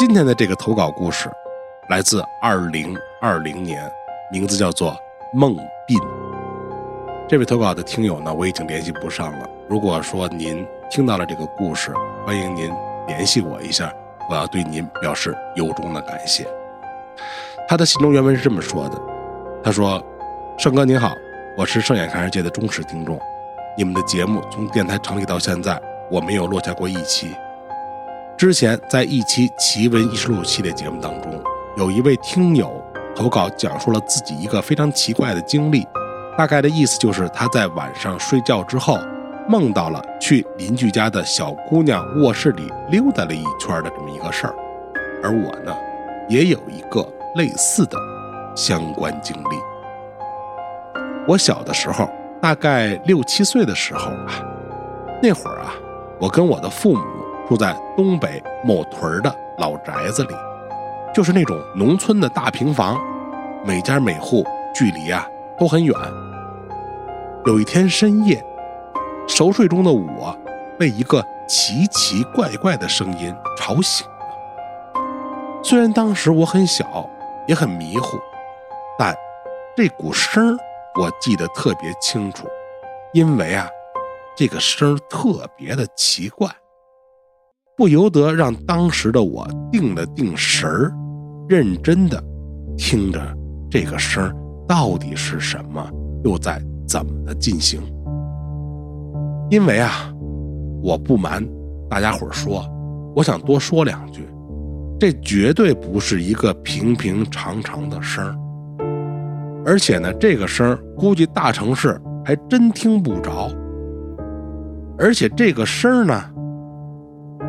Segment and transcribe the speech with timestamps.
[0.00, 1.28] 今天的这个投稿故事
[1.90, 3.86] 来自二零二零年，
[4.32, 4.96] 名字叫做
[5.30, 5.54] 孟
[5.86, 5.98] 斌。
[7.28, 9.46] 这位投稿的听友呢，我已经联系不上了。
[9.68, 11.92] 如果说您听到了这个故事，
[12.24, 12.72] 欢迎您
[13.08, 13.92] 联系我一下，
[14.30, 16.48] 我要对您表示由衷的感谢。
[17.68, 18.98] 他的信中原文是这么说的
[19.62, 20.02] ：“他说，
[20.56, 21.12] 盛哥您好，
[21.58, 23.20] 我是盛眼看世界的忠实听众，
[23.76, 25.78] 你们的节目从电台成立到现在，
[26.10, 27.36] 我没有落下过一期。”
[28.40, 31.30] 之前在一期《奇闻异事录》系列节目当中，
[31.76, 32.72] 有一位听友
[33.14, 35.86] 投稿讲述了自己一个非常奇怪的经历，
[36.38, 38.98] 大概的意思就是他在晚上睡觉之后，
[39.46, 44.54] 梦到了去邻居家的小姑娘卧室里溜达了一圈的这么一个事儿。
[45.22, 45.76] 而我呢，
[46.26, 47.98] 也有一个类似的
[48.56, 49.56] 相关经历。
[51.28, 52.08] 我小的时候，
[52.40, 54.42] 大概六七岁的时候吧，
[55.22, 55.74] 那会儿啊，
[56.18, 57.19] 我跟我的父母。
[57.50, 60.34] 住在东北某屯的老宅子里，
[61.12, 62.96] 就是那种农村的大平房，
[63.64, 65.26] 每家每户距离啊
[65.58, 65.92] 都很远。
[67.44, 68.40] 有一天深夜，
[69.26, 70.38] 熟睡中的我
[70.78, 75.00] 被一个奇奇怪怪的声音吵醒了。
[75.60, 77.04] 虽然当时我很小，
[77.48, 78.16] 也很迷糊，
[78.96, 79.12] 但
[79.76, 80.56] 这股声
[81.00, 82.46] 我记得特别清楚，
[83.12, 83.68] 因为啊，
[84.36, 86.48] 这个声特别的奇怪。
[87.80, 90.92] 不由得让当时的我定了定神儿，
[91.48, 92.22] 认真的
[92.76, 93.18] 听着
[93.70, 94.30] 这个声
[94.68, 95.82] 到底是什么，
[96.22, 97.80] 又在怎么的进行。
[99.48, 100.12] 因为啊，
[100.82, 101.42] 我不瞒
[101.88, 102.62] 大家伙说，
[103.16, 104.28] 我想多说两句，
[104.98, 108.22] 这绝对不是一个平平常常的声，
[109.64, 113.50] 而且呢，这个声估计大城市还真听不着，
[114.98, 116.22] 而且这个声呢。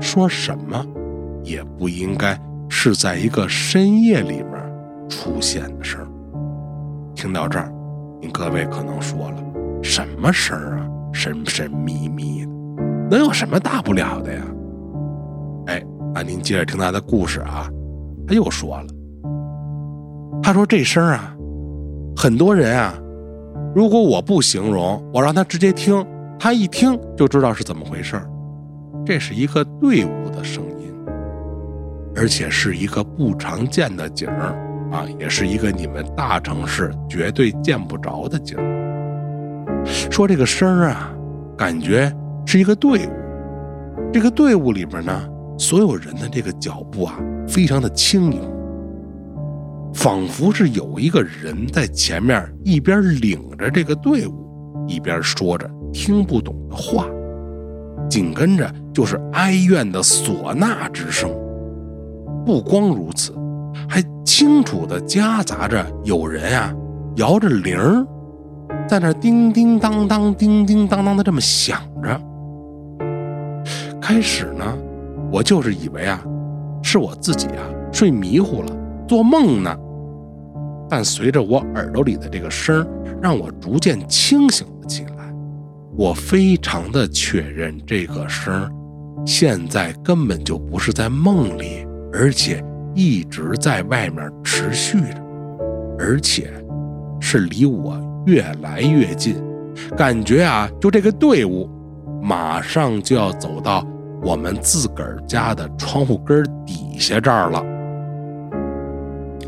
[0.00, 0.84] 说什么，
[1.42, 4.52] 也不应该是在一个深夜里面
[5.08, 6.08] 出现的事儿
[7.14, 7.72] 听到这儿，
[8.20, 9.36] 您各位可能说了，
[9.82, 10.86] 什么声啊？
[11.12, 12.50] 神神秘秘的，
[13.10, 14.42] 能有什么大不了的呀？
[15.66, 15.82] 哎，
[16.14, 17.68] 那您接着听他的故事啊。
[18.28, 18.86] 他又说了，
[20.42, 21.34] 他说这声啊，
[22.16, 22.94] 很多人啊，
[23.74, 26.04] 如果我不形容，我让他直接听，
[26.38, 28.28] 他一听就知道是怎么回事儿
[29.06, 30.92] 这是一个队伍的声音，
[32.16, 34.52] 而且是一个不常见的景儿
[34.90, 39.84] 啊，也是一个你们大城市绝对见不着的景儿。
[40.10, 41.14] 说这个声儿啊，
[41.56, 42.12] 感觉
[42.44, 43.10] 是一个队伍，
[44.12, 47.14] 这个队伍里边呢，所有人的这个脚步啊，
[47.46, 48.40] 非常的轻盈，
[49.94, 57.06] 仿佛是有一个人在前面一边领着这个队伍，一边说着听不懂的话。
[58.08, 61.30] 紧跟着就是哀怨的唢呐之声，
[62.44, 63.34] 不光如此，
[63.88, 66.74] 还清楚的夹杂着有人啊
[67.16, 68.06] 摇着铃儿，
[68.88, 72.20] 在那叮叮当当、叮叮当当的这么响着。
[74.00, 74.64] 开始呢，
[75.32, 76.22] 我就是以为啊，
[76.82, 77.62] 是我自己啊
[77.92, 78.76] 睡迷糊了，
[79.08, 79.76] 做梦呢。
[80.88, 82.86] 但随着我耳朵里的这个声
[83.20, 85.15] 让我逐渐清醒了起来。
[85.96, 88.70] 我非常的确认，这个声
[89.24, 92.62] 现在根本就不是在梦里，而且
[92.94, 95.24] 一直在外面持续着，
[95.98, 96.52] 而且
[97.18, 99.42] 是离我越来越近，
[99.96, 101.66] 感觉啊，就这个队伍
[102.22, 103.82] 马上就要走到
[104.22, 107.64] 我们自个儿家的窗户根底下这儿了。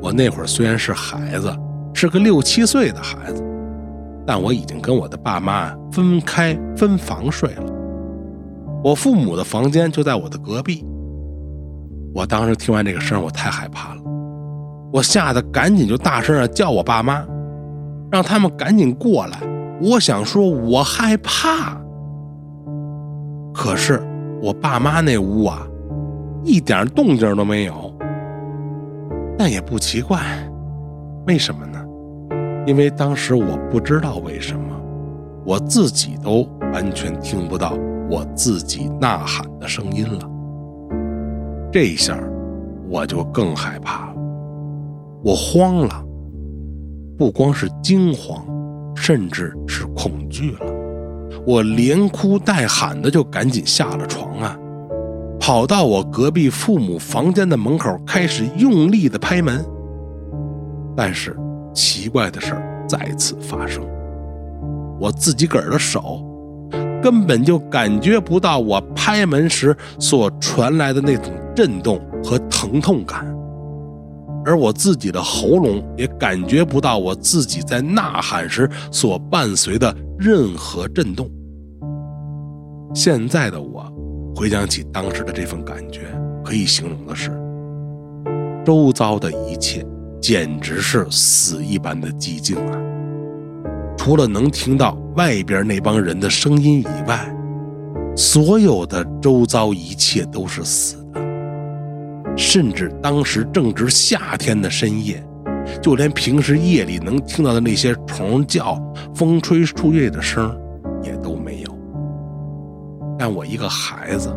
[0.00, 1.56] 我那会儿虽然是孩子，
[1.94, 3.44] 是个六七岁的孩子。
[4.26, 7.64] 但我已经跟我的爸妈分开分房睡了，
[8.84, 10.84] 我父母的房间就在我的隔壁。
[12.14, 14.02] 我当时听完这个声，我太害怕了，
[14.92, 17.24] 我吓得赶紧就大声的叫我爸妈，
[18.10, 19.38] 让他们赶紧过来。
[19.80, 21.76] 我想说，我害怕，
[23.52, 24.00] 可是
[24.40, 25.66] 我爸妈那屋啊，
[26.44, 27.92] 一点动静都没有。
[29.38, 30.20] 但也不奇怪，
[31.26, 31.71] 为什么呢？
[32.66, 34.62] 因为当时我不知道为什么，
[35.44, 37.76] 我自己都完全听不到
[38.08, 40.30] 我自己呐喊的声音了。
[41.72, 42.16] 这一下，
[42.88, 44.14] 我就更害怕了，
[45.24, 46.04] 我慌了，
[47.18, 48.44] 不光是惊慌，
[48.94, 50.60] 甚至是恐惧了。
[51.44, 54.56] 我连哭带喊的就赶紧下了床啊，
[55.40, 59.64] 跑到我隔壁父母房间的门口，开始用力的拍门，
[60.94, 61.36] 但是。
[61.72, 63.82] 奇怪的事儿再次发生，
[65.00, 66.22] 我自己个儿的手
[67.02, 73.26] 根本就感觉不到我拍门时所传来的那种震动，和疼痛感，
[74.44, 81.28] 而我自己的喉咙也感觉不到我自己在呐喊时所伴随的任何震动。
[82.94, 83.84] 现在的我
[84.36, 86.02] 回想起当时的这份感觉，
[86.44, 87.30] 可以形容的是，
[88.64, 89.84] 周遭的一切
[90.22, 92.78] 简直是死一般的寂静啊！
[93.98, 97.34] 除了能听到外边那帮人的声音以外，
[98.16, 101.20] 所有的周遭一切都是死的。
[102.36, 105.20] 甚至当时正值夏天的深夜，
[105.82, 108.80] 就连平时夜里能听到的那些虫叫、
[109.12, 110.56] 风吹树叶的声
[111.02, 111.78] 也都没有。
[113.18, 114.32] 但我一个孩子，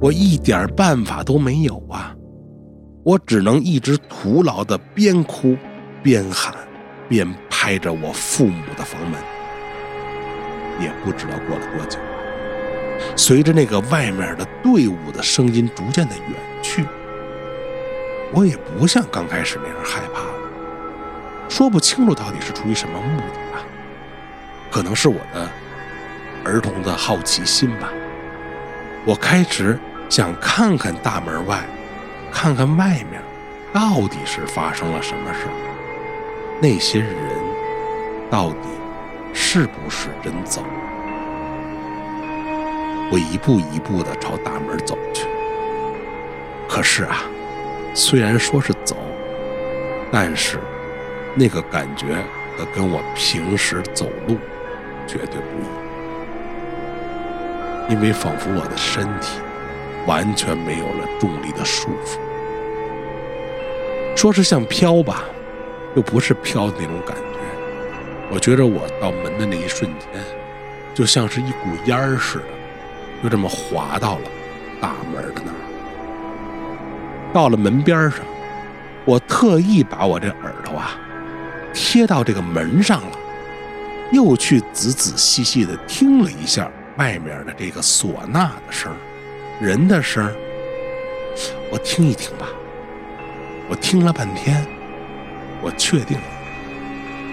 [0.00, 1.73] 我一点办法都没有！
[3.04, 5.54] 我只能一直徒劳的边哭
[6.02, 6.54] 边喊，
[7.06, 9.20] 边拍着我父母的房门。
[10.80, 11.98] 也不知道过了多久，
[13.14, 16.82] 随着那个外面的队伍的声音逐渐的远去，
[18.32, 20.34] 我也不像刚开始那样害怕了。
[21.50, 23.62] 说不清楚到底是出于什么目的吧，
[24.70, 25.48] 可能是我的
[26.42, 27.92] 儿童的好奇心吧。
[29.04, 29.78] 我开始
[30.08, 31.62] 想看看大门外，
[32.34, 33.22] 看看外面
[33.72, 35.46] 到底是发生了什么事
[36.60, 37.14] 那些人
[38.28, 38.68] 到底
[39.32, 40.62] 是不是真走？
[43.10, 45.26] 我一步一步的朝大门走去。
[46.68, 47.22] 可是啊，
[47.94, 48.96] 虽然说是走，
[50.10, 50.58] 但是
[51.34, 52.16] 那个感觉
[52.58, 54.36] 可跟我平时走路
[55.06, 55.64] 绝对不一
[57.88, 59.40] 样，因为仿佛我的身体
[60.06, 62.18] 完全没有了重力的束缚。
[64.24, 65.22] 说是像飘吧，
[65.94, 67.22] 又不是飘的那种感觉。
[68.32, 70.08] 我觉着我到门的那一瞬间，
[70.94, 72.44] 就像是一股烟儿似的，
[73.22, 74.22] 就这么滑到了
[74.80, 75.58] 大门的那儿。
[77.34, 78.20] 到了门边上，
[79.04, 80.98] 我特意把我这耳朵啊
[81.74, 83.18] 贴到这个门上了，
[84.10, 88.90] 又去仔仔细细的听了一下外面的这个唢呐的声
[89.60, 90.34] 人的声
[91.70, 92.48] 我听一听吧。
[93.68, 94.64] 我听了半天，
[95.62, 96.24] 我确定了，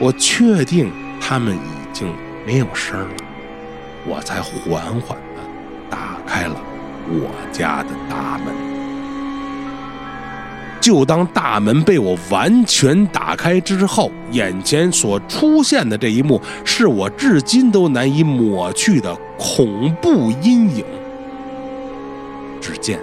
[0.00, 0.90] 我确定
[1.20, 2.12] 他们已经
[2.46, 3.14] 没有声了，
[4.06, 5.42] 我才缓缓的
[5.90, 6.56] 打开了
[7.06, 8.54] 我家的大门。
[10.80, 20.84] 就当大门被我完全打开之后，眼前所出现的这一幕，是我至今都难以抹去的恐怖阴影。
[22.60, 22.98] 只见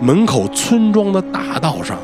[0.00, 1.98] 门口村庄的大道上，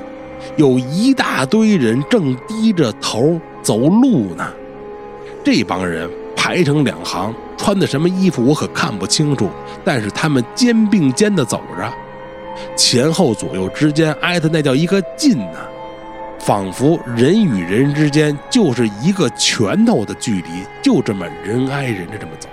[0.57, 4.47] 有一大堆人正低着头走路呢。
[5.45, 9.49] 这帮人排成两行，穿的什么衣服我可看不清楚，
[9.85, 11.91] 但是他们肩并肩的走着。
[12.77, 15.59] 前后左右之间挨的那叫一个近呐，
[16.41, 20.49] 仿佛人与人之间就是一个拳头的距离，
[20.83, 22.49] 就这么人挨人的这么走，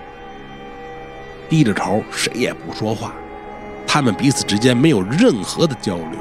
[1.49, 3.13] 低着头，谁也不说话，
[3.87, 6.19] 他们彼此之间没有任何的交流。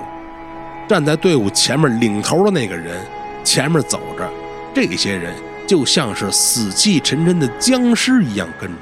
[0.89, 3.01] 站在队伍前面领头的那个人，
[3.43, 4.29] 前面走着，
[4.75, 5.35] 这些人
[5.67, 8.77] 就像是死气沉沉的僵尸一样跟着，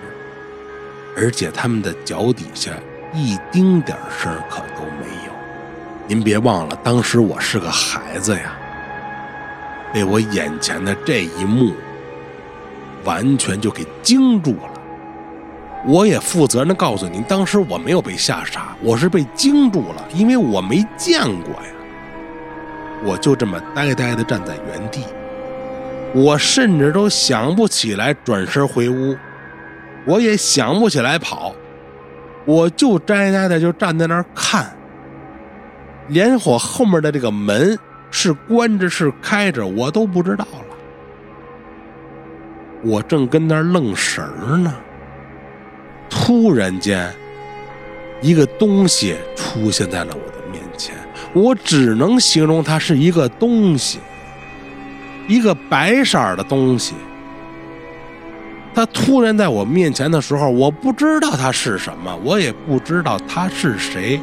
[1.17, 2.71] 而且他们的脚底下。
[3.15, 5.33] 一丁点声可都没有。
[6.07, 8.57] 您别忘了，当时我是个孩子呀，
[9.93, 11.75] 被我眼前的这一幕
[13.05, 14.81] 完全就给惊住了。
[15.85, 21.69] 我也负责任的告诉您，当时我没有被吓傻，我是被惊住了，因为我没见过呀。
[23.05, 25.05] 我就这么呆呆的站在原地，
[26.15, 29.17] 我甚至都想不起来转身回屋，
[30.05, 31.55] 我也想不起来跑。
[32.45, 34.77] 我就呆呆的就站在那儿看，
[36.09, 37.79] 连我后面的这个门
[38.11, 40.77] 是关着是开着，我都不知道了。
[42.83, 44.75] 我正跟那儿愣神儿呢，
[46.11, 47.15] 突然间，
[48.21, 50.32] 一个东西出现在了我，
[51.35, 53.99] 我只能形容它是一个东西，
[55.27, 56.95] 一个白色的东西。
[58.75, 64.19] 他突然在我面前的时候，我不知道他是什么，我也不知道他是谁。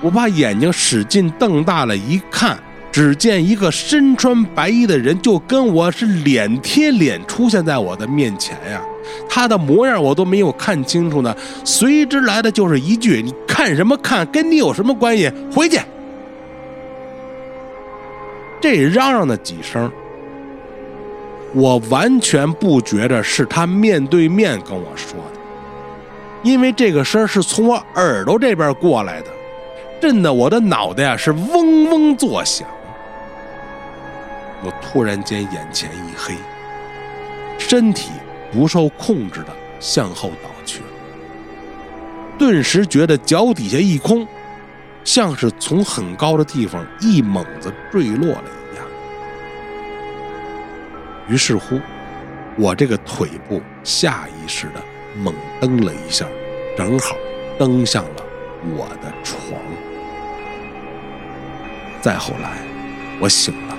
[0.00, 2.58] 我把眼睛使劲瞪大了，一看，
[2.90, 8.80] 只见一个身穿白衣的人，就跟我是脸贴脸出现在我的面前呀。
[9.28, 14.26] 他的模样我都没有看清楚呢，随之来的就是一句：“你看什么看？
[14.28, 15.30] 跟你有什么关系？
[15.54, 15.78] 回去！”
[18.60, 19.90] 这嚷嚷的几声。
[21.52, 25.40] 我完全不觉着是他面对面跟我说的，
[26.44, 29.26] 因为这个声是从我耳朵这边过来的，
[30.00, 32.68] 震得我的脑袋啊是嗡嗡作响。
[34.62, 36.34] 我突然间眼前一黑，
[37.58, 38.10] 身体
[38.52, 39.48] 不受控制的
[39.80, 40.82] 向后倒去，
[42.38, 44.24] 顿时觉得脚底下一空，
[45.04, 48.84] 像是从很高的地方一猛子坠落了一样。
[51.28, 51.80] 于是乎，
[52.56, 54.82] 我这个腿部下意识的
[55.16, 56.26] 猛蹬了一下，
[56.76, 57.16] 正好
[57.58, 58.24] 蹬向了
[58.76, 59.40] 我的床。
[62.00, 62.58] 再后来，
[63.20, 63.76] 我醒了。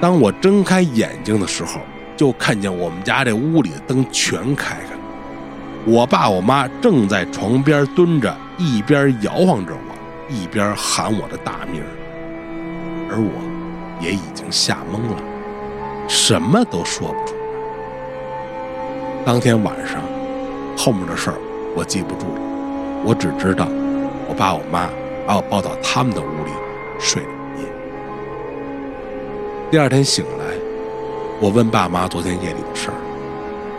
[0.00, 1.80] 当我睁开眼睛的时候，
[2.16, 5.00] 就看见我们家这屋里的灯全开开了。
[5.86, 9.93] 我爸我妈正在床边蹲着，一边摇晃着我，
[10.28, 11.82] 一边喊我的大名
[13.10, 13.30] 而我
[14.00, 15.16] 也已经吓懵了，
[16.08, 17.40] 什么都说不出来。
[19.24, 20.00] 当天晚上，
[20.76, 21.36] 后面的事儿
[21.76, 22.40] 我记不住了，
[23.04, 23.66] 我只知道
[24.28, 24.88] 我爸我妈
[25.26, 26.50] 把我抱到他们的屋里
[26.98, 27.68] 睡了一夜。
[29.70, 30.44] 第二天醒来，
[31.40, 32.96] 我问爸妈昨天夜里的事儿，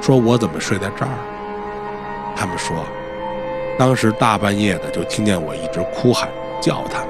[0.02, 1.12] 说我怎么睡在这儿？
[2.36, 2.86] 他们说，
[3.78, 6.30] 当时大半夜的就听见我一直哭喊
[6.62, 7.04] 叫他，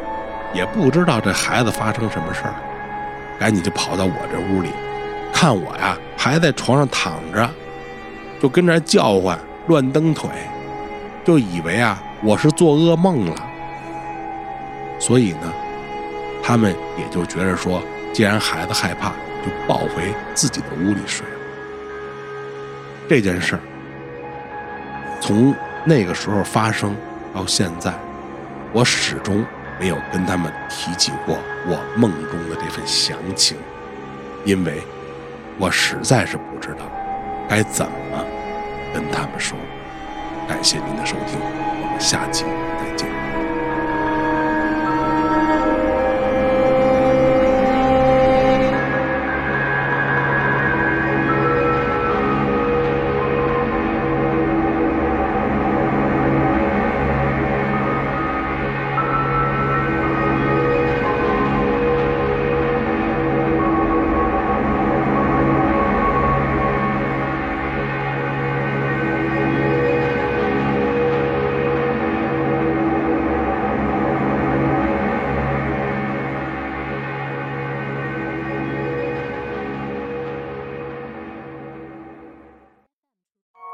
[0.53, 2.55] 也不知道这孩子发生什么事儿，
[3.39, 4.69] 赶紧就跑到我这屋里，
[5.33, 7.49] 看我呀还在床上躺着，
[8.41, 10.29] 就跟那叫唤乱蹬腿，
[11.23, 13.35] 就以为啊我是做噩梦了，
[14.99, 15.53] 所以呢，
[16.43, 17.81] 他们也就觉着说。
[18.13, 21.25] 既然孩子害怕，就抱回自己的屋里睡。
[23.09, 23.61] 这件事儿
[25.19, 25.53] 从
[25.85, 26.95] 那个时候发生
[27.33, 27.93] 到现在，
[28.73, 29.45] 我始终
[29.79, 31.37] 没有跟他们提起过
[31.67, 33.55] 我梦中的这份详情，
[34.43, 34.81] 因为
[35.59, 36.91] 我实在是不知道
[37.47, 38.25] 该怎么
[38.93, 39.57] 跟他们说。
[40.47, 42.45] 感谢您的收听，我们下期
[42.79, 43.34] 再见。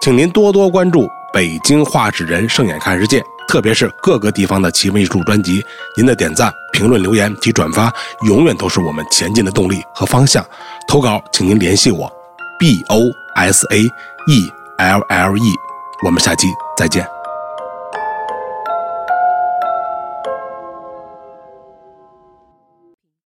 [0.02, 5.64] 请您多多关注北京画纸人盛眼看世界，特别是各个地方的奇闻异事专辑。
[5.96, 7.94] 您的点赞、评论、留言及转发，
[8.26, 10.44] 永远都是我们前进的动力和方向。
[10.88, 12.12] 投稿，请您联系我
[12.58, 13.00] ，b o
[13.36, 15.54] s a e l l e。
[16.04, 17.21] 我们下期再见。